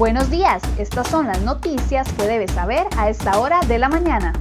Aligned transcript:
Buenos 0.00 0.30
días, 0.30 0.62
estas 0.78 1.08
son 1.08 1.26
las 1.26 1.42
noticias 1.42 2.10
que 2.14 2.26
debes 2.26 2.52
saber 2.52 2.86
a 2.96 3.10
esta 3.10 3.38
hora 3.38 3.60
de 3.68 3.78
la 3.78 3.90
mañana. 3.90 4.32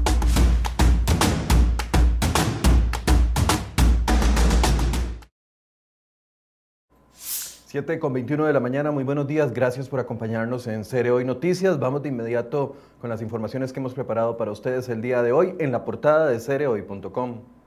7 7.11 7.99
con 7.99 8.13
21 8.13 8.45
de 8.45 8.53
la 8.53 8.61
mañana, 8.61 8.91
muy 8.91 9.03
buenos 9.03 9.27
días, 9.27 9.51
gracias 9.51 9.89
por 9.89 9.99
acompañarnos 9.99 10.65
en 10.67 10.85
Cere 10.85 11.11
Hoy 11.11 11.25
Noticias. 11.25 11.77
Vamos 11.77 12.03
de 12.03 12.07
inmediato 12.07 12.77
con 13.01 13.09
las 13.09 13.21
informaciones 13.21 13.73
que 13.73 13.81
hemos 13.81 13.93
preparado 13.93 14.37
para 14.37 14.51
ustedes 14.51 14.87
el 14.87 15.01
día 15.01 15.21
de 15.23 15.33
hoy 15.33 15.55
en 15.59 15.73
la 15.73 15.83
portada 15.83 16.27
de 16.27 16.39
cerehoy.com. 16.39 17.58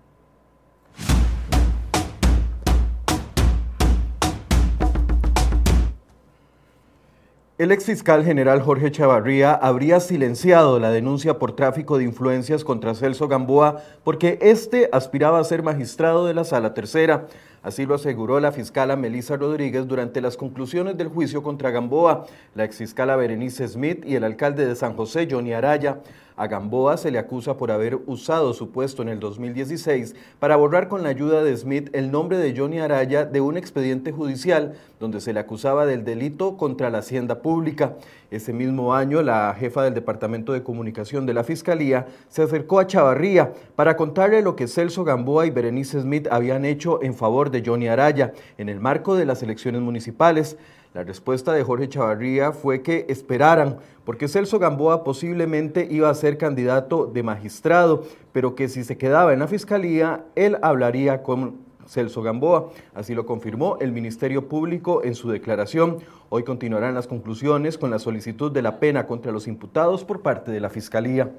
El 7.62 7.71
ex 7.71 7.84
fiscal 7.84 8.25
general 8.25 8.61
Jorge 8.61 8.91
Chavarría 8.91 9.52
habría 9.55 10.01
silenciado 10.01 10.80
la 10.80 10.91
denuncia 10.91 11.39
por 11.39 11.55
tráfico 11.55 11.97
de 11.97 12.02
influencias 12.02 12.65
contra 12.65 12.97
Celso 12.97 13.29
Gamboa 13.29 13.85
porque 14.02 14.37
éste 14.43 14.88
aspiraba 14.91 15.38
a 15.38 15.45
ser 15.45 15.62
magistrado 15.62 16.27
de 16.27 16.35
la 16.35 16.43
Sala 16.43 16.75
Tercera. 16.75 17.29
Así 17.62 17.87
lo 17.87 17.95
aseguró 17.95 18.41
la 18.41 18.51
fiscala 18.51 18.97
Melissa 18.97 19.37
Rodríguez 19.37 19.87
durante 19.87 20.21
las 20.21 20.37
conclusiones 20.37 20.97
del 20.97 21.09
juicio 21.09 21.45
contra 21.45 21.71
Gamboa, 21.71 22.27
la 22.57 22.65
exfiscala 22.65 23.15
Berenice 23.15 23.69
Smith 23.69 24.04
y 24.04 24.16
el 24.16 24.24
alcalde 24.24 24.66
de 24.66 24.74
San 24.74 24.96
José, 24.96 25.29
Johnny 25.30 25.52
Araya. 25.52 26.01
A 26.35 26.46
Gamboa 26.46 26.96
se 26.96 27.10
le 27.10 27.19
acusa 27.19 27.57
por 27.57 27.71
haber 27.71 28.01
usado 28.07 28.54
su 28.54 28.71
puesto 28.71 29.02
en 29.02 29.10
el 29.10 29.21
2016 29.21 30.16
para 30.38 30.57
borrar 30.57 30.88
con 30.88 31.02
la 31.02 31.10
ayuda 31.10 31.45
de 31.45 31.57
Smith 31.57 31.91
el 31.93 32.10
nombre 32.10 32.38
de 32.38 32.57
Johnny 32.57 32.80
Araya 32.80 33.24
de 33.27 33.41
un 33.41 33.57
expediente 33.57 34.13
judicial 34.13 34.74
donde 34.99 35.21
se 35.21 35.32
le 35.32 35.41
acusaba 35.41 35.85
del 35.85 36.04
delito 36.04 36.57
contra 36.57 36.88
la 36.88 36.99
hacienda 36.99 37.43
pública. 37.43 37.97
Ese 38.30 38.54
mismo 38.54 38.95
año, 38.95 39.23
la 39.23 39.54
jefa 39.59 39.85
del 39.85 39.93
Departamento 39.93 40.52
de 40.52 40.63
Comunicación 40.63 41.26
de 41.26 41.35
la 41.35 41.45
Fiscalía 41.45 42.07
se 42.29 42.43
acercó 42.43 42.80
a 42.80 42.87
Chavarría 42.87 43.52
para 43.76 43.97
contarle 43.97 44.41
lo 44.41 44.57
que 44.57 44.69
Celso 44.69 45.04
Gamboa 45.04 45.47
y 45.47 45.51
Berenice 45.51 46.01
Smith 46.01 46.29
habían 46.30 46.65
hecho 46.65 47.02
en 47.02 47.15
favor 47.15 47.51
de 47.52 47.62
Johnny 47.64 47.86
Araya 47.86 48.32
en 48.58 48.68
el 48.68 48.80
marco 48.80 49.14
de 49.14 49.24
las 49.24 49.42
elecciones 49.42 49.80
municipales. 49.80 50.56
La 50.95 51.04
respuesta 51.04 51.52
de 51.52 51.62
Jorge 51.62 51.88
Chavarría 51.88 52.52
fue 52.52 52.82
que 52.82 53.06
esperaran, 53.08 53.78
porque 54.04 54.28
Celso 54.28 54.58
Gamboa 54.58 55.04
posiblemente 55.04 55.86
iba 55.90 56.10
a 56.10 56.14
ser 56.14 56.36
candidato 56.36 57.06
de 57.06 57.23
magistrado, 57.23 58.04
pero 58.32 58.54
que 58.54 58.68
si 58.68 58.84
se 58.84 58.98
quedaba 58.98 59.32
en 59.32 59.38
la 59.38 59.46
fiscalía, 59.46 60.24
él 60.34 60.58
hablaría 60.60 61.23
con 61.23 61.58
Celso 61.86 62.23
Gamboa. 62.23 62.70
Así 62.95 63.14
lo 63.14 63.26
confirmó 63.26 63.78
el 63.80 63.92
Ministerio 63.92 64.48
Público 64.48 65.03
en 65.03 65.14
su 65.14 65.30
declaración. 65.30 65.98
Hoy 66.28 66.42
continuarán 66.42 66.94
las 66.94 67.06
conclusiones 67.06 67.78
con 67.78 67.91
la 67.91 67.98
solicitud 67.98 68.50
de 68.50 68.62
la 68.62 68.78
pena 68.78 69.06
contra 69.06 69.32
los 69.32 69.47
imputados 69.47 70.04
por 70.04 70.20
parte 70.20 70.50
de 70.50 70.60
la 70.60 70.70
Fiscalía. 70.70 71.32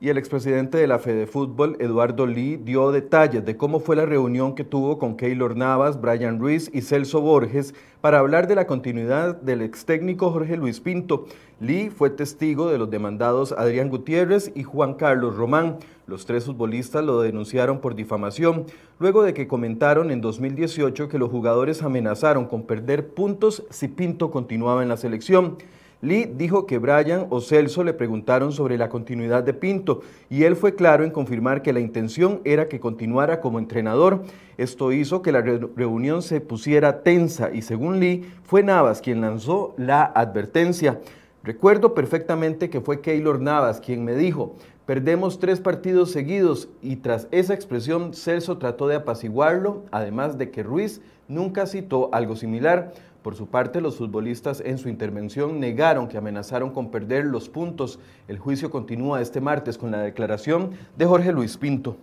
Y 0.00 0.10
el 0.10 0.18
expresidente 0.18 0.78
de 0.78 0.86
la 0.86 1.00
Fede 1.00 1.26
Fútbol, 1.26 1.76
Eduardo 1.80 2.24
Lee, 2.24 2.56
dio 2.56 2.92
detalles 2.92 3.44
de 3.44 3.56
cómo 3.56 3.80
fue 3.80 3.96
la 3.96 4.06
reunión 4.06 4.54
que 4.54 4.62
tuvo 4.62 4.96
con 4.96 5.16
Keylor 5.16 5.56
Navas, 5.56 6.00
Brian 6.00 6.38
Ruiz 6.38 6.70
y 6.72 6.82
Celso 6.82 7.20
Borges 7.20 7.74
para 8.00 8.20
hablar 8.20 8.46
de 8.46 8.54
la 8.54 8.68
continuidad 8.68 9.40
del 9.40 9.60
ex 9.60 9.84
técnico 9.86 10.30
Jorge 10.30 10.56
Luis 10.56 10.78
Pinto. 10.78 11.26
Lee 11.58 11.90
fue 11.90 12.10
testigo 12.10 12.70
de 12.70 12.78
los 12.78 12.88
demandados 12.90 13.50
Adrián 13.50 13.88
Gutiérrez 13.88 14.52
y 14.54 14.62
Juan 14.62 14.94
Carlos 14.94 15.34
Román. 15.34 15.78
Los 16.06 16.26
tres 16.26 16.44
futbolistas 16.44 17.04
lo 17.04 17.20
denunciaron 17.20 17.80
por 17.80 17.96
difamación, 17.96 18.66
luego 19.00 19.24
de 19.24 19.34
que 19.34 19.48
comentaron 19.48 20.12
en 20.12 20.20
2018 20.20 21.08
que 21.08 21.18
los 21.18 21.28
jugadores 21.28 21.82
amenazaron 21.82 22.46
con 22.46 22.62
perder 22.66 23.08
puntos 23.08 23.64
si 23.70 23.88
Pinto 23.88 24.30
continuaba 24.30 24.84
en 24.84 24.90
la 24.90 24.96
selección. 24.96 25.58
Lee 26.00 26.30
dijo 26.32 26.64
que 26.64 26.78
Brian 26.78 27.26
o 27.30 27.40
Celso 27.40 27.82
le 27.82 27.92
preguntaron 27.92 28.52
sobre 28.52 28.78
la 28.78 28.88
continuidad 28.88 29.42
de 29.42 29.52
Pinto 29.52 30.02
y 30.30 30.44
él 30.44 30.54
fue 30.54 30.76
claro 30.76 31.02
en 31.02 31.10
confirmar 31.10 31.60
que 31.60 31.72
la 31.72 31.80
intención 31.80 32.40
era 32.44 32.68
que 32.68 32.78
continuara 32.78 33.40
como 33.40 33.58
entrenador. 33.58 34.22
Esto 34.58 34.92
hizo 34.92 35.22
que 35.22 35.32
la 35.32 35.40
reunión 35.40 36.22
se 36.22 36.40
pusiera 36.40 37.02
tensa 37.02 37.50
y 37.52 37.62
según 37.62 37.98
Lee 37.98 38.24
fue 38.44 38.62
Navas 38.62 39.00
quien 39.00 39.20
lanzó 39.20 39.74
la 39.76 40.04
advertencia. 40.04 41.00
Recuerdo 41.42 41.94
perfectamente 41.94 42.70
que 42.70 42.80
fue 42.80 43.00
Keylor 43.00 43.40
Navas 43.40 43.80
quien 43.80 44.04
me 44.04 44.14
dijo, 44.14 44.54
perdemos 44.86 45.40
tres 45.40 45.58
partidos 45.60 46.12
seguidos 46.12 46.68
y 46.80 46.96
tras 46.96 47.26
esa 47.32 47.54
expresión 47.54 48.14
Celso 48.14 48.58
trató 48.58 48.86
de 48.86 48.96
apaciguarlo, 48.96 49.82
además 49.90 50.38
de 50.38 50.50
que 50.52 50.62
Ruiz 50.62 51.00
nunca 51.26 51.66
citó 51.66 52.08
algo 52.12 52.36
similar. 52.36 52.92
Por 53.22 53.34
su 53.34 53.48
parte, 53.48 53.80
los 53.80 53.96
futbolistas 53.96 54.62
en 54.64 54.78
su 54.78 54.88
intervención 54.88 55.58
negaron 55.58 56.08
que 56.08 56.18
amenazaron 56.18 56.70
con 56.70 56.90
perder 56.90 57.24
los 57.24 57.48
puntos. 57.48 57.98
El 58.28 58.38
juicio 58.38 58.70
continúa 58.70 59.20
este 59.20 59.40
martes 59.40 59.76
con 59.76 59.90
la 59.90 59.98
declaración 59.98 60.70
de 60.96 61.06
Jorge 61.06 61.32
Luis 61.32 61.56
Pinto. 61.56 61.96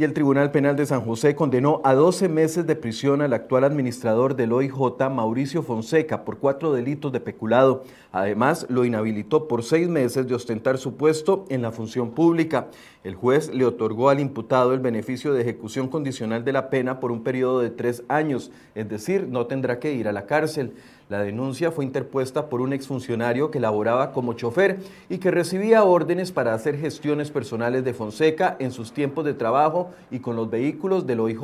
Y 0.00 0.04
el 0.04 0.12
Tribunal 0.12 0.52
Penal 0.52 0.76
de 0.76 0.86
San 0.86 1.00
José 1.00 1.34
condenó 1.34 1.80
a 1.82 1.92
12 1.92 2.28
meses 2.28 2.64
de 2.68 2.76
prisión 2.76 3.20
al 3.20 3.32
actual 3.32 3.64
administrador 3.64 4.36
del 4.36 4.52
OIJ, 4.52 5.10
Mauricio 5.10 5.64
Fonseca, 5.64 6.24
por 6.24 6.38
cuatro 6.38 6.72
delitos 6.72 7.10
de 7.10 7.18
peculado. 7.18 7.82
Además, 8.12 8.64
lo 8.68 8.84
inhabilitó 8.84 9.48
por 9.48 9.64
seis 9.64 9.88
meses 9.88 10.28
de 10.28 10.36
ostentar 10.36 10.78
su 10.78 10.96
puesto 10.96 11.46
en 11.48 11.62
la 11.62 11.72
función 11.72 12.12
pública. 12.12 12.68
El 13.02 13.16
juez 13.16 13.52
le 13.52 13.64
otorgó 13.64 14.08
al 14.08 14.20
imputado 14.20 14.72
el 14.72 14.78
beneficio 14.78 15.32
de 15.32 15.42
ejecución 15.42 15.88
condicional 15.88 16.44
de 16.44 16.52
la 16.52 16.70
pena 16.70 17.00
por 17.00 17.10
un 17.10 17.24
periodo 17.24 17.58
de 17.58 17.70
tres 17.70 18.04
años, 18.06 18.52
es 18.76 18.88
decir, 18.88 19.26
no 19.28 19.46
tendrá 19.46 19.80
que 19.80 19.94
ir 19.94 20.06
a 20.06 20.12
la 20.12 20.26
cárcel. 20.26 20.74
La 21.08 21.22
denuncia 21.22 21.70
fue 21.70 21.86
interpuesta 21.86 22.50
por 22.50 22.60
un 22.60 22.74
exfuncionario 22.74 23.50
que 23.50 23.60
laboraba 23.60 24.12
como 24.12 24.34
chofer 24.34 24.78
y 25.08 25.16
que 25.16 25.30
recibía 25.30 25.82
órdenes 25.82 26.32
para 26.32 26.52
hacer 26.52 26.76
gestiones 26.78 27.30
personales 27.30 27.82
de 27.82 27.94
Fonseca 27.94 28.56
en 28.58 28.72
sus 28.72 28.92
tiempos 28.92 29.24
de 29.24 29.32
trabajo 29.32 29.90
y 30.10 30.18
con 30.18 30.36
los 30.36 30.50
vehículos 30.50 31.06
del 31.06 31.20
OIJ. 31.20 31.40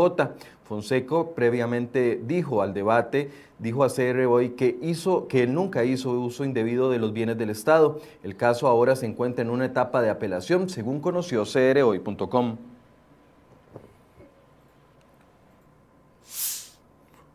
Fonseca 0.65 1.25
previamente 1.35 2.21
dijo 2.27 2.61
al 2.61 2.75
debate, 2.75 3.31
dijo 3.59 3.85
a 3.85 3.89
CR 3.89 4.27
hoy 4.27 4.51
que 4.51 4.79
hizo 4.83 5.29
que 5.29 5.45
él 5.45 5.55
nunca 5.55 5.85
hizo 5.85 6.11
uso 6.11 6.45
indebido 6.45 6.91
de 6.91 6.99
los 6.99 7.15
bienes 7.15 7.39
del 7.39 7.49
Estado. 7.49 8.01
El 8.23 8.37
caso 8.37 8.67
ahora 8.67 8.97
se 8.97 9.07
encuentra 9.07 9.43
en 9.43 9.51
una 9.51 9.65
etapa 9.65 10.03
de 10.03 10.11
apelación, 10.11 10.69
según 10.69 11.01
conoció 11.01 11.45
crhoy.com. 11.45 12.57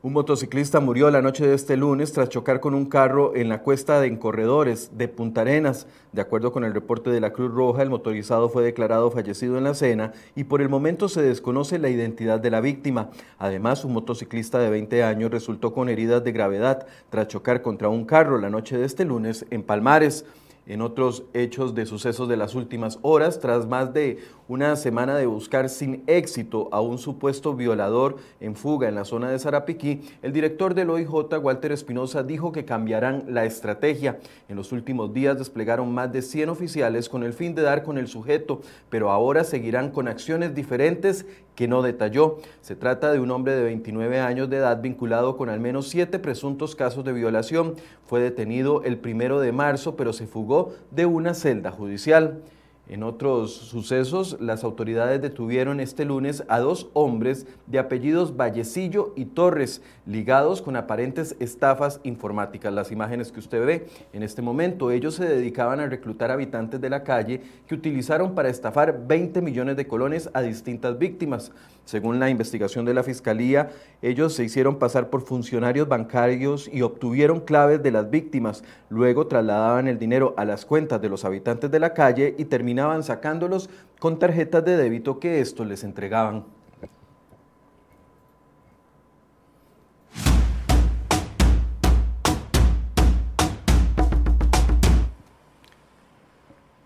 Un 0.01 0.13
motociclista 0.13 0.79
murió 0.79 1.11
la 1.11 1.21
noche 1.21 1.45
de 1.45 1.53
este 1.53 1.75
lunes 1.75 2.13
tras 2.13 2.29
chocar 2.29 2.61
con 2.61 2.73
un 2.73 2.85
carro 2.85 3.35
en 3.35 3.49
la 3.49 3.63
cuesta 3.63 3.99
de 3.99 4.07
Encorredores 4.07 4.97
de 4.97 5.09
Punta 5.09 5.41
Arenas. 5.41 5.87
De 6.13 6.21
acuerdo 6.21 6.53
con 6.53 6.63
el 6.63 6.73
reporte 6.73 7.09
de 7.09 7.19
la 7.19 7.33
Cruz 7.33 7.53
Roja, 7.53 7.83
el 7.83 7.89
motorizado 7.89 8.47
fue 8.47 8.63
declarado 8.63 9.11
fallecido 9.11 9.57
en 9.57 9.65
la 9.65 9.71
escena 9.71 10.13
y 10.37 10.45
por 10.45 10.61
el 10.61 10.69
momento 10.69 11.09
se 11.09 11.21
desconoce 11.21 11.79
la 11.79 11.89
identidad 11.89 12.39
de 12.39 12.49
la 12.49 12.61
víctima. 12.61 13.09
Además, 13.39 13.83
un 13.83 13.91
motociclista 13.91 14.59
de 14.59 14.69
20 14.69 15.03
años 15.03 15.31
resultó 15.31 15.73
con 15.73 15.89
heridas 15.89 16.23
de 16.23 16.31
gravedad 16.31 16.87
tras 17.09 17.27
chocar 17.27 17.61
contra 17.61 17.89
un 17.89 18.05
carro 18.05 18.37
la 18.37 18.49
noche 18.49 18.77
de 18.77 18.85
este 18.85 19.03
lunes 19.03 19.45
en 19.49 19.63
Palmares 19.63 20.23
en 20.69 20.81
otros 20.81 21.23
hechos 21.33 21.75
de 21.75 21.85
sucesos 21.85 22.29
de 22.29 22.37
las 22.37 22.55
últimas 22.55 22.99
horas, 23.01 23.39
tras 23.39 23.67
más 23.67 23.91
de 23.93 24.19
una 24.47 24.75
semana 24.75 25.15
de 25.15 25.25
buscar 25.25 25.67
sin 25.67 26.03
éxito 26.07 26.69
a 26.71 26.79
un 26.79 26.99
supuesto 26.99 27.55
violador 27.55 28.17
en 28.39 28.55
fuga 28.55 28.87
en 28.87 28.95
la 28.95 29.03
zona 29.03 29.29
de 29.29 29.39
Sarapiquí, 29.39 30.01
el 30.21 30.31
director 30.31 30.75
del 30.75 30.91
OIJ, 30.91 31.39
Walter 31.41 31.71
Espinosa, 31.71 32.23
dijo 32.23 32.51
que 32.51 32.65
cambiarán 32.65 33.25
la 33.27 33.45
estrategia. 33.45 34.19
En 34.47 34.55
los 34.55 34.71
últimos 34.71 35.13
días 35.13 35.37
desplegaron 35.37 35.91
más 35.91 36.13
de 36.13 36.21
100 36.21 36.49
oficiales 36.49 37.09
con 37.09 37.23
el 37.23 37.33
fin 37.33 37.55
de 37.55 37.63
dar 37.63 37.83
con 37.83 37.97
el 37.97 38.07
sujeto, 38.07 38.61
pero 38.89 39.11
ahora 39.11 39.43
seguirán 39.43 39.89
con 39.89 40.07
acciones 40.07 40.53
diferentes 40.53 41.25
que 41.55 41.67
no 41.67 41.81
detalló. 41.81 42.37
Se 42.61 42.75
trata 42.75 43.11
de 43.11 43.19
un 43.19 43.31
hombre 43.31 43.53
de 43.53 43.63
29 43.63 44.19
años 44.19 44.49
de 44.49 44.57
edad 44.57 44.81
vinculado 44.81 45.35
con 45.35 45.49
al 45.49 45.59
menos 45.59 45.89
siete 45.89 46.17
presuntos 46.17 46.75
casos 46.75 47.03
de 47.03 47.11
violación. 47.11 47.75
Fue 48.05 48.21
detenido 48.21 48.83
el 48.83 48.97
primero 48.97 49.39
de 49.39 49.51
marzo, 49.51 49.95
pero 49.95 50.13
se 50.13 50.25
fugó 50.25 50.58
de 50.91 51.05
una 51.05 51.33
celda 51.33 51.71
judicial. 51.71 52.41
En 52.89 53.03
otros 53.03 53.53
sucesos, 53.53 54.37
las 54.39 54.63
autoridades 54.63 55.21
detuvieron 55.21 55.79
este 55.79 56.05
lunes 56.05 56.43
a 56.47 56.57
dos 56.57 56.89
hombres 56.93 57.45
de 57.67 57.77
apellidos 57.77 58.35
Vallecillo 58.35 59.13
y 59.15 59.25
Torres, 59.25 59.83
ligados 60.07 60.63
con 60.63 60.75
aparentes 60.75 61.35
estafas 61.39 62.01
informáticas. 62.01 62.73
Las 62.73 62.91
imágenes 62.91 63.31
que 63.31 63.41
usted 63.41 63.63
ve 63.63 63.85
en 64.11 64.23
este 64.23 64.41
momento, 64.41 64.89
ellos 64.89 65.13
se 65.13 65.25
dedicaban 65.25 65.79
a 65.79 65.85
reclutar 65.85 66.31
habitantes 66.31 66.81
de 66.81 66.89
la 66.89 67.03
calle 67.03 67.41
que 67.67 67.75
utilizaron 67.75 68.33
para 68.33 68.49
estafar 68.49 69.05
20 69.05 69.39
millones 69.43 69.77
de 69.77 69.85
colones 69.85 70.27
a 70.33 70.41
distintas 70.41 70.97
víctimas. 70.97 71.51
Según 71.85 72.19
la 72.19 72.31
investigación 72.31 72.85
de 72.85 72.95
la 72.95 73.03
Fiscalía, 73.03 73.69
ellos 74.01 74.33
se 74.33 74.43
hicieron 74.43 74.79
pasar 74.79 75.11
por 75.11 75.21
funcionarios 75.21 75.87
bancarios 75.87 76.67
y 76.73 76.81
obtuvieron 76.81 77.39
claves 77.39 77.83
de 77.83 77.91
las 77.91 78.09
víctimas. 78.09 78.63
Luego 78.89 79.27
trasladaban 79.27 79.87
el 79.87 79.99
dinero 79.99 80.33
a 80.37 80.45
las 80.45 80.65
cuentas 80.65 80.99
de 81.01 81.09
los 81.09 81.23
habitantes 81.23 81.69
de 81.69 81.79
la 81.79 81.93
calle 81.93 82.33
y 82.37 82.45
terminaron 82.45 82.78
terminaban 82.79 83.03
sacándolos 83.03 83.69
con 83.99 84.19
tarjetas 84.19 84.63
de 84.63 84.77
débito 84.77 85.19
que 85.19 85.41
estos 85.41 85.67
les 85.67 85.83
entregaban. 85.83 86.45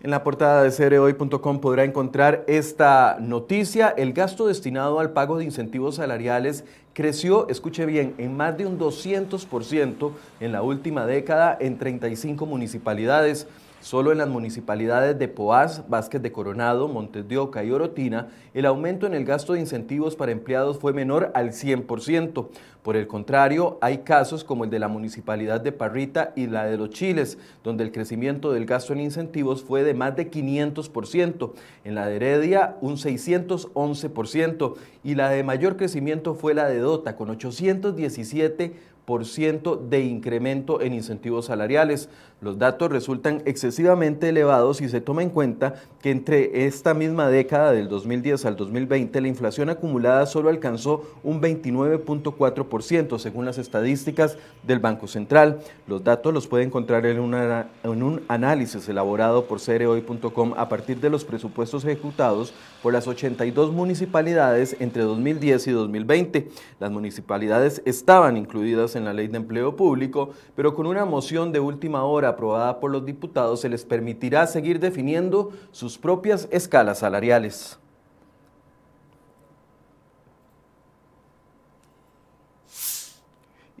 En 0.02 0.10
la 0.10 0.22
portada 0.22 0.62
de 0.64 0.70
cereoy.com 0.70 1.60
podrá 1.60 1.84
encontrar 1.84 2.44
esta 2.46 3.16
noticia. 3.20 3.88
El 3.96 4.12
gasto 4.12 4.46
destinado 4.48 4.98
al 4.98 5.12
pago 5.12 5.38
de 5.38 5.44
incentivos 5.44 5.94
salariales 5.94 6.64
creció, 6.92 7.48
escuche 7.48 7.86
bien, 7.86 8.14
en 8.18 8.36
más 8.36 8.58
de 8.58 8.66
un 8.66 8.78
200% 8.78 10.10
en 10.40 10.52
la 10.52 10.62
última 10.62 11.06
década 11.06 11.56
en 11.58 11.78
35 11.78 12.44
municipalidades. 12.44 13.46
Solo 13.84 14.12
en 14.12 14.16
las 14.16 14.30
municipalidades 14.30 15.18
de 15.18 15.28
Poás, 15.28 15.86
Vázquez 15.90 16.22
de 16.22 16.32
Coronado, 16.32 16.88
Montes 16.88 17.28
de 17.28 17.36
Oca 17.36 17.62
y 17.64 17.70
Orotina, 17.70 18.28
el 18.54 18.64
aumento 18.64 19.06
en 19.06 19.12
el 19.12 19.26
gasto 19.26 19.52
de 19.52 19.60
incentivos 19.60 20.16
para 20.16 20.32
empleados 20.32 20.78
fue 20.78 20.94
menor 20.94 21.30
al 21.34 21.50
100%. 21.50 22.48
Por 22.84 22.96
el 22.96 23.06
contrario, 23.06 23.78
hay 23.80 23.98
casos 23.98 24.42
como 24.44 24.64
el 24.64 24.70
de 24.70 24.78
la 24.78 24.88
municipalidad 24.88 25.62
de 25.62 25.72
Parrita 25.72 26.34
y 26.36 26.48
la 26.48 26.66
de 26.66 26.76
Los 26.76 26.90
Chiles, 26.90 27.38
donde 27.62 27.82
el 27.82 27.92
crecimiento 27.92 28.52
del 28.52 28.66
gasto 28.66 28.92
en 28.92 29.00
incentivos 29.00 29.64
fue 29.64 29.84
de 29.84 29.94
más 29.94 30.16
de 30.16 30.30
500%. 30.30 31.52
En 31.84 31.94
la 31.94 32.06
de 32.06 32.16
Heredia, 32.16 32.76
un 32.82 32.96
611%. 32.96 34.74
Y 35.02 35.14
la 35.14 35.30
de 35.30 35.42
mayor 35.42 35.78
crecimiento 35.78 36.34
fue 36.34 36.52
la 36.52 36.68
de 36.68 36.76
Dota, 36.76 37.16
con 37.16 37.30
817% 37.30 38.72
de 39.88 40.00
incremento 40.00 40.80
en 40.80 40.92
incentivos 40.92 41.46
salariales. 41.46 42.08
Los 42.40 42.58
datos 42.58 42.90
resultan 42.90 43.42
excesivamente 43.44 44.28
elevados 44.28 44.80
y 44.80 44.88
se 44.88 45.00
toma 45.00 45.22
en 45.22 45.30
cuenta 45.30 45.74
que 46.02 46.10
entre 46.10 46.66
esta 46.66 46.94
misma 46.94 47.28
década 47.28 47.72
del 47.72 47.88
2010 47.88 48.44
al 48.44 48.56
2020 48.56 49.20
la 49.20 49.28
inflación 49.28 49.70
acumulada 49.70 50.26
solo 50.26 50.48
alcanzó 50.48 51.04
un 51.22 51.40
29.4% 51.40 52.68
según 52.82 53.44
las 53.44 53.58
estadísticas 53.58 54.36
del 54.62 54.78
Banco 54.78 55.06
Central. 55.06 55.60
Los 55.86 56.02
datos 56.02 56.34
los 56.34 56.46
puede 56.46 56.64
encontrar 56.64 57.06
en, 57.06 57.18
en 57.18 58.02
un 58.02 58.22
análisis 58.28 58.88
elaborado 58.88 59.44
por 59.46 59.60
cereoy.com 59.60 60.54
a 60.56 60.68
partir 60.68 61.00
de 61.00 61.10
los 61.10 61.24
presupuestos 61.24 61.84
ejecutados 61.84 62.52
por 62.82 62.92
las 62.92 63.06
82 63.06 63.72
municipalidades 63.72 64.76
entre 64.80 65.02
2010 65.02 65.66
y 65.66 65.70
2020. 65.70 66.48
Las 66.80 66.90
municipalidades 66.90 67.82
estaban 67.84 68.36
incluidas 68.36 68.96
en 68.96 69.04
la 69.04 69.12
Ley 69.12 69.28
de 69.28 69.36
Empleo 69.36 69.76
Público, 69.76 70.30
pero 70.56 70.74
con 70.74 70.86
una 70.86 71.04
moción 71.04 71.52
de 71.52 71.60
última 71.60 72.04
hora 72.04 72.30
aprobada 72.30 72.80
por 72.80 72.90
los 72.90 73.06
diputados 73.06 73.60
se 73.60 73.68
les 73.68 73.84
permitirá 73.84 74.46
seguir 74.46 74.80
definiendo 74.80 75.52
sus 75.70 75.98
propias 75.98 76.48
escalas 76.50 76.98
salariales. 76.98 77.78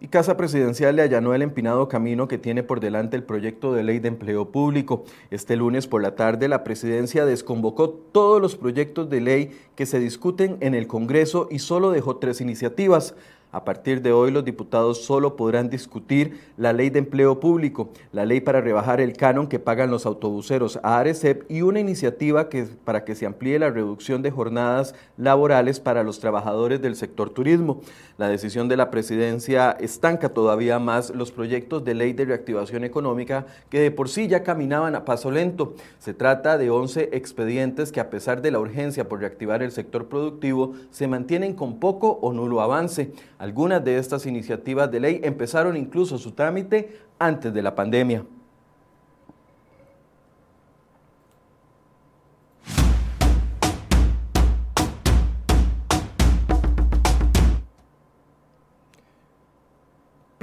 Y 0.04 0.08
Casa 0.08 0.36
Presidencial 0.36 0.96
le 0.96 1.00
allanó 1.00 1.32
el 1.32 1.40
empinado 1.40 1.88
camino 1.88 2.28
que 2.28 2.36
tiene 2.36 2.62
por 2.62 2.78
delante 2.78 3.16
el 3.16 3.22
proyecto 3.22 3.72
de 3.72 3.82
ley 3.82 4.00
de 4.00 4.08
empleo 4.08 4.50
público. 4.52 5.04
Este 5.30 5.56
lunes 5.56 5.86
por 5.86 6.02
la 6.02 6.14
tarde 6.14 6.46
la 6.46 6.62
presidencia 6.62 7.24
desconvocó 7.24 7.88
todos 7.88 8.38
los 8.38 8.54
proyectos 8.54 9.08
de 9.08 9.22
ley 9.22 9.58
que 9.74 9.86
se 9.86 9.98
discuten 9.98 10.58
en 10.60 10.74
el 10.74 10.88
Congreso 10.88 11.48
y 11.50 11.58
solo 11.58 11.90
dejó 11.90 12.18
tres 12.18 12.42
iniciativas. 12.42 13.14
A 13.54 13.64
partir 13.64 14.02
de 14.02 14.10
hoy 14.10 14.32
los 14.32 14.44
diputados 14.44 15.04
solo 15.04 15.36
podrán 15.36 15.70
discutir 15.70 16.40
la 16.56 16.72
ley 16.72 16.90
de 16.90 16.98
empleo 16.98 17.38
público, 17.38 17.90
la 18.10 18.26
ley 18.26 18.40
para 18.40 18.60
rebajar 18.60 19.00
el 19.00 19.16
canon 19.16 19.46
que 19.46 19.60
pagan 19.60 19.92
los 19.92 20.06
autobuseros 20.06 20.80
a 20.82 20.98
Arecep 20.98 21.48
y 21.48 21.62
una 21.62 21.78
iniciativa 21.78 22.48
que, 22.48 22.64
para 22.84 23.04
que 23.04 23.14
se 23.14 23.26
amplíe 23.26 23.60
la 23.60 23.70
reducción 23.70 24.22
de 24.22 24.32
jornadas 24.32 24.96
laborales 25.16 25.78
para 25.78 26.02
los 26.02 26.18
trabajadores 26.18 26.82
del 26.82 26.96
sector 26.96 27.30
turismo. 27.30 27.80
La 28.18 28.26
decisión 28.26 28.66
de 28.68 28.76
la 28.76 28.90
presidencia 28.90 29.70
estanca 29.78 30.30
todavía 30.30 30.80
más 30.80 31.10
los 31.10 31.30
proyectos 31.30 31.84
de 31.84 31.94
ley 31.94 32.12
de 32.12 32.24
reactivación 32.24 32.82
económica 32.82 33.46
que 33.70 33.78
de 33.78 33.92
por 33.92 34.08
sí 34.08 34.26
ya 34.26 34.42
caminaban 34.42 34.96
a 34.96 35.04
paso 35.04 35.30
lento. 35.30 35.74
Se 36.00 36.12
trata 36.12 36.58
de 36.58 36.70
11 36.70 37.10
expedientes 37.12 37.92
que 37.92 38.00
a 38.00 38.10
pesar 38.10 38.42
de 38.42 38.50
la 38.50 38.58
urgencia 38.58 39.08
por 39.08 39.20
reactivar 39.20 39.62
el 39.62 39.70
sector 39.70 40.08
productivo 40.08 40.72
se 40.90 41.06
mantienen 41.06 41.54
con 41.54 41.78
poco 41.78 42.18
o 42.20 42.32
nulo 42.32 42.60
avance. 42.60 43.12
Algunas 43.44 43.84
de 43.84 43.98
estas 43.98 44.24
iniciativas 44.24 44.90
de 44.90 45.00
ley 45.00 45.20
empezaron 45.22 45.76
incluso 45.76 46.16
su 46.16 46.32
trámite 46.32 46.96
antes 47.18 47.52
de 47.52 47.60
la 47.60 47.74
pandemia. 47.74 48.24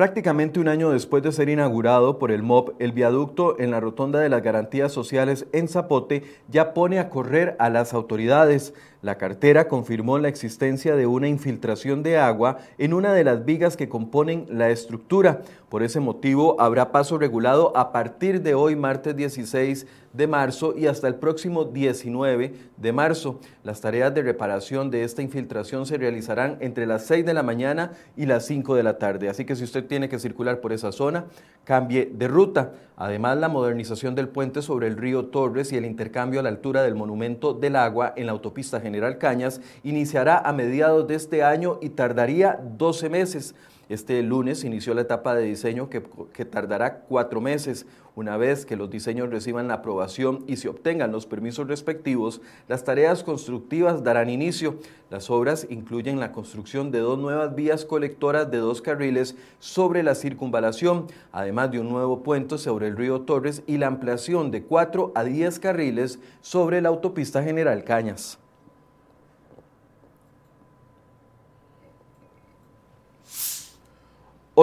Prácticamente 0.01 0.59
un 0.59 0.67
año 0.67 0.89
después 0.89 1.21
de 1.21 1.31
ser 1.31 1.47
inaugurado 1.47 2.17
por 2.17 2.31
el 2.31 2.41
MOB, 2.41 2.73
el 2.79 2.91
viaducto 2.91 3.59
en 3.59 3.69
la 3.69 3.79
rotonda 3.79 4.19
de 4.19 4.29
las 4.29 4.41
garantías 4.41 4.91
sociales 4.91 5.45
en 5.51 5.67
Zapote 5.67 6.23
ya 6.49 6.73
pone 6.73 6.97
a 6.97 7.07
correr 7.07 7.55
a 7.59 7.69
las 7.69 7.93
autoridades. 7.93 8.73
La 9.03 9.19
cartera 9.19 9.67
confirmó 9.67 10.17
la 10.17 10.27
existencia 10.27 10.95
de 10.95 11.05
una 11.05 11.27
infiltración 11.27 12.01
de 12.01 12.17
agua 12.17 12.57
en 12.79 12.93
una 12.93 13.13
de 13.13 13.23
las 13.23 13.45
vigas 13.45 13.77
que 13.77 13.89
componen 13.89 14.47
la 14.49 14.71
estructura. 14.71 15.41
Por 15.69 15.83
ese 15.83 15.99
motivo, 15.99 16.59
habrá 16.59 16.91
paso 16.91 17.17
regulado 17.17 17.75
a 17.77 17.91
partir 17.91 18.41
de 18.41 18.53
hoy, 18.53 18.75
martes 18.75 19.15
16 19.15 19.87
de 20.13 20.27
marzo, 20.27 20.75
y 20.77 20.87
hasta 20.87 21.07
el 21.07 21.15
próximo 21.15 21.63
19 21.63 22.53
de 22.77 22.91
marzo. 22.91 23.39
Las 23.63 23.81
tareas 23.81 24.13
de 24.13 24.21
reparación 24.21 24.91
de 24.91 25.03
esta 25.03 25.21
infiltración 25.21 25.85
se 25.85 25.97
realizarán 25.97 26.57
entre 26.59 26.85
las 26.85 27.05
6 27.05 27.25
de 27.25 27.33
la 27.33 27.41
mañana 27.41 27.93
y 28.17 28.25
las 28.25 28.45
5 28.45 28.75
de 28.75 28.83
la 28.83 28.99
tarde. 28.99 29.29
Así 29.29 29.45
que 29.45 29.55
si 29.55 29.63
usted 29.63 29.85
tiene 29.91 30.07
que 30.07 30.19
circular 30.19 30.61
por 30.61 30.71
esa 30.71 30.93
zona, 30.93 31.25
cambie 31.65 32.09
de 32.13 32.29
ruta. 32.29 32.71
Además, 32.95 33.37
la 33.37 33.49
modernización 33.49 34.15
del 34.15 34.29
puente 34.29 34.61
sobre 34.61 34.87
el 34.87 34.95
río 34.95 35.25
Torres 35.25 35.73
y 35.73 35.75
el 35.75 35.83
intercambio 35.83 36.39
a 36.39 36.43
la 36.43 36.47
altura 36.47 36.81
del 36.81 36.95
Monumento 36.95 37.53
del 37.53 37.75
Agua 37.75 38.13
en 38.15 38.27
la 38.27 38.31
autopista 38.31 38.79
General 38.79 39.17
Cañas 39.17 39.59
iniciará 39.83 40.37
a 40.37 40.53
mediados 40.53 41.09
de 41.09 41.15
este 41.15 41.43
año 41.43 41.77
y 41.81 41.89
tardaría 41.89 42.57
12 42.77 43.09
meses. 43.09 43.53
Este 43.89 44.23
lunes 44.23 44.63
inició 44.63 44.93
la 44.93 45.01
etapa 45.01 45.35
de 45.35 45.43
diseño 45.43 45.89
que, 45.89 45.99
tardará 46.45 46.99
cuatro 46.99 47.41
meses. 47.41 47.85
Una 48.13 48.35
vez 48.35 48.65
que 48.65 48.75
los 48.75 48.89
diseños 48.89 49.29
reciban 49.29 49.69
la 49.69 49.75
aprobación 49.75 50.43
y 50.45 50.57
se 50.57 50.67
obtengan 50.67 51.13
los 51.13 51.25
permisos 51.25 51.69
respectivos, 51.69 52.41
las 52.67 52.83
tareas 52.83 53.23
constructivas 53.23 54.03
darán 54.03 54.29
inicio. 54.29 54.75
Las 55.09 55.29
obras 55.29 55.65
incluyen 55.69 56.19
la 56.19 56.33
construcción 56.33 56.91
de 56.91 56.99
dos 56.99 57.17
nuevas 57.17 57.55
vías 57.55 57.85
colectoras 57.85 58.51
de 58.51 58.57
dos 58.57 58.81
carriles 58.81 59.37
sobre 59.59 60.03
la 60.03 60.15
circunvalación, 60.15 61.07
además 61.31 61.71
de 61.71 61.79
un 61.79 61.87
nuevo 61.87 62.21
puente 62.21 62.57
sobre 62.57 62.87
el 62.87 62.97
río 62.97 63.21
Torres 63.21 63.63
y 63.65 63.77
la 63.77 63.87
ampliación 63.87 64.51
de 64.51 64.63
cuatro 64.63 65.13
a 65.15 65.23
diez 65.23 65.57
carriles 65.57 66.19
sobre 66.41 66.81
la 66.81 66.89
autopista 66.89 67.41
General 67.41 67.81
Cañas. 67.85 68.40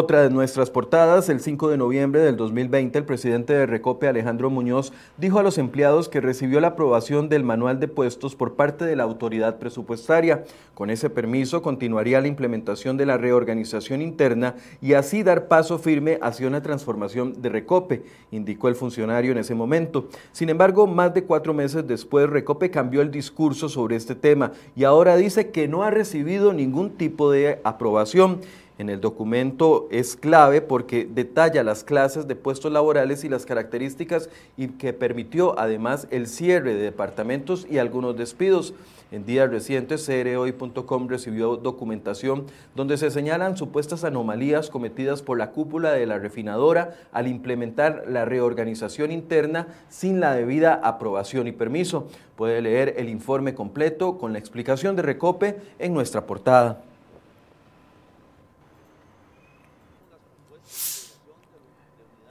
Otra 0.00 0.22
de 0.22 0.30
nuestras 0.30 0.70
portadas, 0.70 1.28
el 1.28 1.40
5 1.40 1.70
de 1.70 1.76
noviembre 1.76 2.20
del 2.20 2.36
2020, 2.36 2.96
el 3.00 3.04
presidente 3.04 3.52
de 3.52 3.66
Recope, 3.66 4.06
Alejandro 4.06 4.48
Muñoz, 4.48 4.92
dijo 5.16 5.40
a 5.40 5.42
los 5.42 5.58
empleados 5.58 6.08
que 6.08 6.20
recibió 6.20 6.60
la 6.60 6.68
aprobación 6.68 7.28
del 7.28 7.42
manual 7.42 7.80
de 7.80 7.88
puestos 7.88 8.36
por 8.36 8.54
parte 8.54 8.84
de 8.84 8.94
la 8.94 9.02
autoridad 9.02 9.58
presupuestaria. 9.58 10.44
Con 10.76 10.90
ese 10.90 11.10
permiso 11.10 11.62
continuaría 11.62 12.20
la 12.20 12.28
implementación 12.28 12.96
de 12.96 13.06
la 13.06 13.18
reorganización 13.18 14.00
interna 14.00 14.54
y 14.80 14.92
así 14.92 15.24
dar 15.24 15.48
paso 15.48 15.80
firme 15.80 16.20
hacia 16.22 16.46
una 16.46 16.62
transformación 16.62 17.42
de 17.42 17.48
Recope, 17.48 18.04
indicó 18.30 18.68
el 18.68 18.76
funcionario 18.76 19.32
en 19.32 19.38
ese 19.38 19.56
momento. 19.56 20.06
Sin 20.30 20.48
embargo, 20.48 20.86
más 20.86 21.12
de 21.12 21.24
cuatro 21.24 21.52
meses 21.54 21.84
después, 21.88 22.30
Recope 22.30 22.70
cambió 22.70 23.02
el 23.02 23.10
discurso 23.10 23.68
sobre 23.68 23.96
este 23.96 24.14
tema 24.14 24.52
y 24.76 24.84
ahora 24.84 25.16
dice 25.16 25.50
que 25.50 25.66
no 25.66 25.82
ha 25.82 25.90
recibido 25.90 26.52
ningún 26.52 26.90
tipo 26.90 27.32
de 27.32 27.60
aprobación 27.64 28.38
en 28.78 28.88
el 28.88 29.00
documento 29.00 29.88
es 29.90 30.16
clave 30.16 30.62
porque 30.62 31.04
detalla 31.04 31.64
las 31.64 31.82
clases 31.82 32.28
de 32.28 32.36
puestos 32.36 32.72
laborales 32.72 33.24
y 33.24 33.28
las 33.28 33.44
características 33.44 34.30
y 34.56 34.68
que 34.68 34.92
permitió 34.92 35.58
además 35.58 36.06
el 36.10 36.28
cierre 36.28 36.74
de 36.74 36.82
departamentos 36.82 37.66
y 37.68 37.78
algunos 37.78 38.16
despidos. 38.16 38.74
En 39.10 39.24
días 39.24 39.50
recientes, 39.50 40.06
CROI.com 40.06 41.08
recibió 41.08 41.56
documentación 41.56 42.44
donde 42.76 42.98
se 42.98 43.10
señalan 43.10 43.56
supuestas 43.56 44.04
anomalías 44.04 44.68
cometidas 44.68 45.22
por 45.22 45.38
la 45.38 45.50
cúpula 45.50 45.92
de 45.92 46.06
la 46.06 46.18
refinadora 46.18 46.94
al 47.10 47.26
implementar 47.26 48.04
la 48.06 48.26
reorganización 48.26 49.10
interna 49.10 49.68
sin 49.88 50.20
la 50.20 50.34
debida 50.34 50.74
aprobación 50.74 51.48
y 51.48 51.52
permiso. 51.52 52.06
Puede 52.36 52.60
leer 52.60 52.94
el 52.98 53.08
informe 53.08 53.54
completo 53.54 54.18
con 54.18 54.34
la 54.34 54.38
explicación 54.38 54.94
de 54.94 55.02
Recope 55.02 55.56
en 55.78 55.94
nuestra 55.94 56.26
portada. 56.26 56.82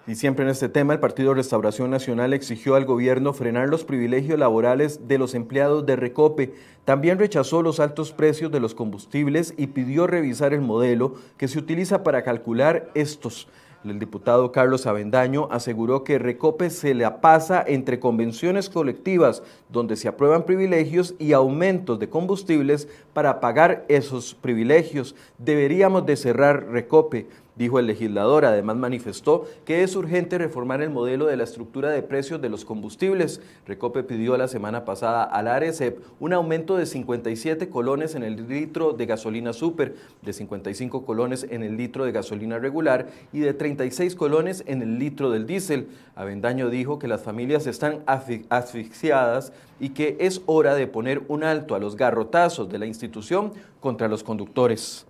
Y 0.08 0.16
siempre 0.16 0.46
en 0.46 0.52
este 0.52 0.70
tema, 0.70 0.94
el 0.94 1.02
Partido 1.02 1.34
Restauración 1.34 1.92
Nacional 1.92 2.32
exigió 2.32 2.76
al 2.76 2.86
gobierno 2.86 3.34
frenar 3.34 3.68
los 3.68 3.84
privilegios 3.84 4.40
laborales 4.40 5.06
de 5.10 5.18
los 5.18 5.36
empleados 5.36 5.86
de 5.86 5.98
Recope. 5.98 6.54
También 6.86 7.20
rechazó 7.20 7.62
los 7.62 7.82
altos 7.82 8.14
precios 8.14 8.50
de 8.50 8.62
los 8.62 8.74
combustibles 8.74 9.54
y 9.58 9.68
pidió 9.68 10.08
revisar 10.08 10.54
el 10.54 10.62
modelo 10.62 11.16
que 11.36 11.50
se 11.50 11.60
utiliza 11.60 12.04
para 12.04 12.24
calcular 12.24 12.90
estos. 12.96 13.50
El 13.84 14.00
diputado 14.00 14.52
Carlos 14.54 14.88
Avendaño 14.88 15.50
aseguró 15.52 16.06
que 16.06 16.20
Recope 16.20 16.70
se 16.70 16.94
la 16.94 17.20
pasa 17.20 17.64
entre 17.68 18.00
convenciones 18.00 18.70
colectivas 18.70 19.44
donde 19.70 19.98
se 19.98 20.08
aprueban 20.08 20.44
privilegios 20.44 21.16
y 21.20 21.34
aumentos 21.34 22.00
de 22.00 22.10
combustibles 22.10 22.88
para 23.14 23.42
pagar 23.42 23.86
esos 23.88 24.36
privilegios. 24.36 25.16
Deberíamos 25.38 26.06
de 26.06 26.16
cerrar 26.16 26.70
Recope 26.70 27.28
dijo 27.58 27.80
el 27.80 27.88
legislador. 27.88 28.46
Además 28.46 28.78
manifestó 28.78 29.46
que 29.66 29.84
es 29.84 29.96
urgente 29.96 30.38
reformar 30.38 30.82
el 30.82 30.90
modelo 30.90 31.26
de 31.26 31.38
la 31.38 31.44
estructura 31.44 31.90
de 31.90 32.04
precios 32.04 32.42
de 32.42 32.50
los 32.50 32.66
combustibles. 32.66 33.42
Recope 33.66 34.04
pidió 34.04 34.38
la 34.38 34.48
semana 34.48 34.86
pasada 34.86 35.24
al 35.24 35.48
ARECEP 35.48 36.00
un 36.20 36.34
aumento 36.34 36.78
de 36.78 36.86
57 36.86 37.70
colones 37.70 38.16
en 38.16 38.24
el 38.24 38.48
litro 38.48 38.94
de 38.94 39.06
gasolina 39.06 39.54
super, 39.54 39.96
de 40.22 40.34
55 40.34 41.06
colones 41.06 41.48
en 41.50 41.64
el 41.64 41.78
litro 41.78 42.06
de 42.06 42.12
gasolina 42.12 42.60
regular 42.60 43.08
y 43.34 43.40
de 43.40 43.54
36 43.54 44.16
colones 44.16 44.64
en 44.68 44.82
el 44.82 45.00
litro 45.00 45.32
del 45.32 45.48
diésel. 45.48 45.88
Avendaño 46.16 46.70
dijo 46.70 47.00
que 47.00 47.08
las 47.08 47.24
familias 47.24 47.68
están 47.68 48.04
asfixiadas 48.06 49.54
y 49.80 49.90
que 49.90 50.18
es 50.20 50.42
hora 50.46 50.76
de 50.76 50.88
poner 50.88 51.24
un 51.28 51.44
alto 51.44 51.76
a 51.76 51.80
los 51.80 51.96
garrotazos 51.96 52.70
de 52.70 52.80
la 52.80 52.86
institución 52.86 53.54
contra 53.80 54.08
los 54.08 54.24
conductores. 54.24 55.06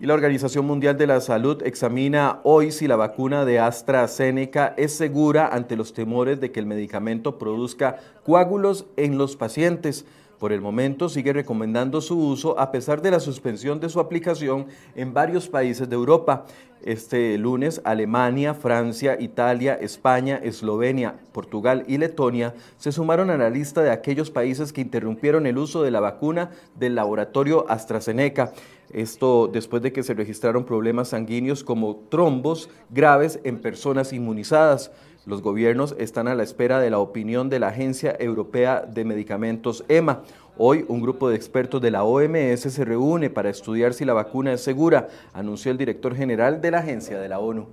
Y 0.00 0.06
la 0.06 0.14
Organización 0.14 0.64
Mundial 0.64 0.96
de 0.96 1.06
la 1.06 1.20
Salud 1.20 1.62
examina 1.62 2.40
hoy 2.42 2.72
si 2.72 2.88
la 2.88 2.96
vacuna 2.96 3.44
de 3.44 3.58
AstraZeneca 3.58 4.72
es 4.78 4.94
segura 4.96 5.48
ante 5.48 5.76
los 5.76 5.92
temores 5.92 6.40
de 6.40 6.50
que 6.50 6.58
el 6.58 6.64
medicamento 6.64 7.36
produzca 7.36 7.98
coágulos 8.24 8.86
en 8.96 9.18
los 9.18 9.36
pacientes. 9.36 10.06
Por 10.38 10.52
el 10.52 10.62
momento 10.62 11.10
sigue 11.10 11.34
recomendando 11.34 12.00
su 12.00 12.18
uso 12.18 12.58
a 12.58 12.72
pesar 12.72 13.02
de 13.02 13.10
la 13.10 13.20
suspensión 13.20 13.78
de 13.78 13.90
su 13.90 14.00
aplicación 14.00 14.68
en 14.94 15.12
varios 15.12 15.50
países 15.50 15.86
de 15.86 15.96
Europa. 15.96 16.46
Este 16.82 17.36
lunes, 17.36 17.82
Alemania, 17.84 18.54
Francia, 18.54 19.16
Italia, 19.20 19.74
España, 19.74 20.40
Eslovenia, 20.42 21.16
Portugal 21.32 21.84
y 21.86 21.98
Letonia 21.98 22.54
se 22.78 22.90
sumaron 22.90 23.28
a 23.30 23.36
la 23.36 23.50
lista 23.50 23.82
de 23.82 23.90
aquellos 23.90 24.30
países 24.30 24.72
que 24.72 24.80
interrumpieron 24.80 25.46
el 25.46 25.58
uso 25.58 25.82
de 25.82 25.90
la 25.90 26.00
vacuna 26.00 26.50
del 26.76 26.94
laboratorio 26.94 27.66
AstraZeneca. 27.68 28.52
Esto 28.92 29.46
después 29.46 29.82
de 29.82 29.92
que 29.92 30.02
se 30.02 30.14
registraron 30.14 30.64
problemas 30.64 31.08
sanguíneos 31.08 31.62
como 31.62 31.96
trombos 32.08 32.70
graves 32.88 33.40
en 33.44 33.60
personas 33.60 34.12
inmunizadas. 34.12 34.90
Los 35.26 35.42
gobiernos 35.42 35.94
están 35.98 36.28
a 36.28 36.34
la 36.34 36.42
espera 36.42 36.80
de 36.80 36.88
la 36.88 36.98
opinión 36.98 37.50
de 37.50 37.60
la 37.60 37.68
Agencia 37.68 38.16
Europea 38.18 38.80
de 38.80 39.04
Medicamentos 39.04 39.84
EMA. 39.88 40.22
Hoy 40.56 40.84
un 40.88 41.00
grupo 41.00 41.28
de 41.28 41.36
expertos 41.36 41.80
de 41.80 41.90
la 41.90 42.04
OMS 42.04 42.60
se 42.60 42.84
reúne 42.84 43.30
para 43.30 43.50
estudiar 43.50 43.94
si 43.94 44.04
la 44.04 44.12
vacuna 44.12 44.52
es 44.52 44.60
segura, 44.60 45.08
anunció 45.32 45.70
el 45.70 45.78
director 45.78 46.14
general 46.14 46.60
de 46.60 46.70
la 46.70 46.78
agencia 46.78 47.18
de 47.18 47.28
la 47.28 47.38
ONU. 47.38 47.66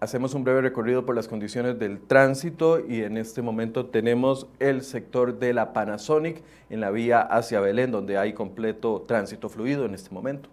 Hacemos 0.00 0.34
un 0.34 0.44
breve 0.44 0.60
recorrido 0.60 1.06
por 1.06 1.16
las 1.16 1.28
condiciones 1.28 1.78
del 1.78 1.98
tránsito 1.98 2.78
y 2.86 3.02
en 3.02 3.16
este 3.16 3.40
momento 3.40 3.86
tenemos 3.86 4.46
el 4.58 4.82
sector 4.82 5.38
de 5.38 5.54
la 5.54 5.72
Panasonic 5.72 6.42
en 6.68 6.80
la 6.80 6.90
vía 6.90 7.22
hacia 7.22 7.60
Belén, 7.60 7.90
donde 7.90 8.18
hay 8.18 8.34
completo 8.34 9.04
tránsito 9.08 9.48
fluido 9.48 9.86
en 9.86 9.94
este 9.94 10.10
momento. 10.10 10.50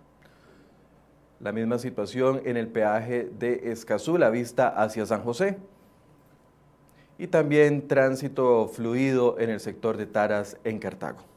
La 1.42 1.52
misma 1.52 1.80
situación 1.80 2.42
en 2.46 2.56
el 2.56 2.68
peaje 2.68 3.30
de 3.40 3.72
Escazú, 3.72 4.18
la 4.18 4.30
vista 4.30 4.68
hacia 4.68 5.06
San 5.08 5.24
José. 5.24 5.58
Y 7.18 7.28
también 7.28 7.88
tránsito 7.88 8.68
fluido 8.68 9.40
en 9.40 9.50
el 9.50 9.60
sector 9.60 9.98
de 9.98 10.06
Taras 10.06 10.58
en 10.64 10.78
Cartago. 10.78 11.31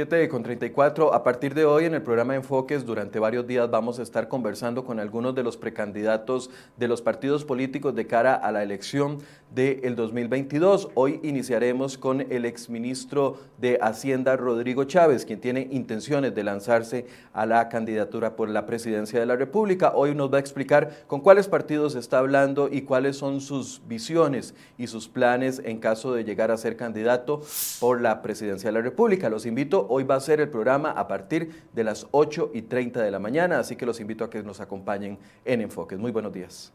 7 0.00 0.30
con 0.30 0.42
34. 0.42 1.12
A 1.12 1.22
partir 1.22 1.52
de 1.52 1.66
hoy 1.66 1.84
en 1.84 1.92
el 1.92 2.00
programa 2.00 2.34
Enfoques, 2.34 2.86
durante 2.86 3.18
varios 3.18 3.46
días 3.46 3.70
vamos 3.70 3.98
a 3.98 4.02
estar 4.02 4.28
conversando 4.28 4.82
con 4.82 4.98
algunos 4.98 5.34
de 5.34 5.42
los 5.42 5.58
precandidatos 5.58 6.48
de 6.78 6.88
los 6.88 7.02
partidos 7.02 7.44
políticos 7.44 7.94
de 7.94 8.06
cara 8.06 8.34
a 8.34 8.50
la 8.50 8.62
elección 8.62 9.18
del 9.54 9.96
2022. 9.96 10.88
Hoy 10.94 11.20
iniciaremos 11.22 11.98
con 11.98 12.22
el 12.22 12.46
exministro 12.46 13.40
de 13.58 13.78
Hacienda, 13.82 14.36
Rodrigo 14.36 14.84
Chávez, 14.84 15.26
quien 15.26 15.40
tiene 15.40 15.68
intenciones 15.70 16.34
de 16.34 16.44
lanzarse 16.44 17.06
a 17.34 17.44
la 17.44 17.68
candidatura 17.68 18.36
por 18.36 18.48
la 18.48 18.64
presidencia 18.64 19.20
de 19.20 19.26
la 19.26 19.36
República. 19.36 19.92
Hoy 19.94 20.14
nos 20.14 20.32
va 20.32 20.38
a 20.38 20.40
explicar 20.40 21.04
con 21.08 21.20
cuáles 21.20 21.46
partidos 21.46 21.94
está 21.94 22.20
hablando 22.20 22.70
y 22.72 22.82
cuáles 22.82 23.18
son 23.18 23.42
sus 23.42 23.82
visiones 23.86 24.54
y 24.78 24.86
sus 24.86 25.08
planes 25.08 25.60
en 25.62 25.78
caso 25.78 26.14
de 26.14 26.24
llegar 26.24 26.50
a 26.50 26.56
ser 26.56 26.76
candidato 26.76 27.42
por 27.80 28.00
la 28.00 28.22
presidencia 28.22 28.68
de 28.68 28.72
la 28.72 28.82
República. 28.82 29.28
Los 29.28 29.44
invito 29.44 29.88
Hoy 29.92 30.04
va 30.04 30.14
a 30.14 30.20
ser 30.20 30.40
el 30.40 30.48
programa 30.48 30.92
a 30.92 31.08
partir 31.08 31.64
de 31.72 31.82
las 31.82 32.06
8 32.12 32.52
y 32.54 32.62
30 32.62 33.02
de 33.02 33.10
la 33.10 33.18
mañana, 33.18 33.58
así 33.58 33.74
que 33.74 33.84
los 33.84 33.98
invito 33.98 34.22
a 34.22 34.30
que 34.30 34.40
nos 34.40 34.60
acompañen 34.60 35.18
en 35.44 35.62
Enfoques. 35.62 35.98
Muy 35.98 36.12
buenos 36.12 36.32
días. 36.32 36.72